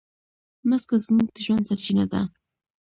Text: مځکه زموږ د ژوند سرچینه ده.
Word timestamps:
مځکه 0.69 0.95
زموږ 1.05 1.27
د 1.33 1.37
ژوند 1.45 1.67
سرچینه 1.69 2.05
ده. 2.11 2.21